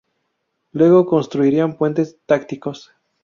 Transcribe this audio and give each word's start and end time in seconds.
Luego, 0.71 1.05
construirían 1.05 1.77
puentes 1.77 2.17
tácticos. 2.25 2.91